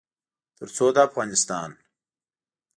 [0.57, 1.69] تر څو د افغانستان